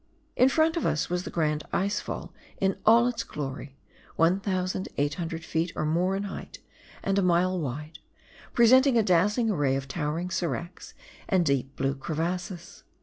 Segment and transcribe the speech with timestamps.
[0.35, 3.77] In front of us was the grand ice fall in all its glory,
[4.15, 5.71] 1,800 ft.
[5.75, 6.57] or more in height,
[7.03, 7.99] and a mile wide,
[8.51, 10.95] presenting a dazzling array of towering seracs
[11.29, 12.83] and deep blue crevasses.